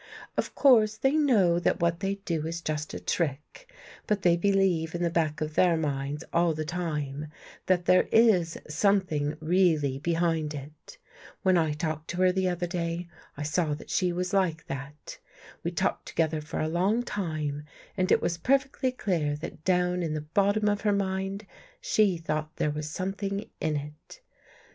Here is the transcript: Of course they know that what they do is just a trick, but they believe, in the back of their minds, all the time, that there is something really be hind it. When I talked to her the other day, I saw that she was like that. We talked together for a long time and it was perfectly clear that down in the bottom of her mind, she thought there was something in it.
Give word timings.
Of 0.35 0.55
course 0.55 0.97
they 0.97 1.11
know 1.11 1.59
that 1.59 1.79
what 1.79 1.99
they 1.99 2.15
do 2.15 2.47
is 2.47 2.59
just 2.61 2.95
a 2.95 2.99
trick, 2.99 3.71
but 4.07 4.23
they 4.23 4.35
believe, 4.35 4.95
in 4.95 5.03
the 5.03 5.11
back 5.11 5.41
of 5.41 5.53
their 5.53 5.77
minds, 5.77 6.23
all 6.33 6.55
the 6.55 6.65
time, 6.65 7.27
that 7.67 7.85
there 7.85 8.07
is 8.11 8.57
something 8.67 9.37
really 9.39 9.99
be 9.99 10.13
hind 10.13 10.55
it. 10.55 10.97
When 11.43 11.55
I 11.55 11.73
talked 11.73 12.07
to 12.09 12.17
her 12.17 12.31
the 12.31 12.49
other 12.49 12.65
day, 12.65 13.09
I 13.37 13.43
saw 13.43 13.75
that 13.75 13.91
she 13.91 14.11
was 14.11 14.33
like 14.33 14.65
that. 14.65 15.19
We 15.63 15.69
talked 15.69 16.07
together 16.07 16.41
for 16.41 16.59
a 16.59 16.67
long 16.67 17.03
time 17.03 17.65
and 17.95 18.11
it 18.11 18.23
was 18.23 18.39
perfectly 18.39 18.91
clear 18.91 19.35
that 19.35 19.63
down 19.63 20.01
in 20.01 20.15
the 20.15 20.21
bottom 20.21 20.67
of 20.67 20.81
her 20.81 20.93
mind, 20.93 21.45
she 21.79 22.17
thought 22.17 22.55
there 22.55 22.71
was 22.71 22.89
something 22.89 23.45
in 23.59 23.75
it. 23.75 24.19